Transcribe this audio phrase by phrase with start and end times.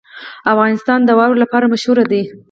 [0.53, 2.23] افغانستان د واوره لپاره مشهور دی.